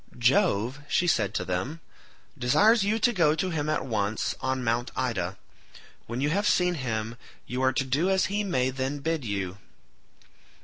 "Jove," 0.17 0.79
she 0.89 1.05
said 1.05 1.35
to 1.35 1.45
them, 1.45 1.79
"desires 2.35 2.83
you 2.83 2.97
to 2.97 3.13
go 3.13 3.35
to 3.35 3.51
him 3.51 3.69
at 3.69 3.85
once 3.85 4.33
on 4.41 4.63
Mt. 4.63 4.89
Ida; 4.95 5.37
when 6.07 6.21
you 6.21 6.31
have 6.31 6.47
seen 6.47 6.73
him 6.73 7.17
you 7.45 7.61
are 7.61 7.73
to 7.73 7.85
do 7.85 8.09
as 8.09 8.25
he 8.25 8.43
may 8.43 8.71
then 8.71 8.97
bid 8.97 9.23
you." 9.23 9.59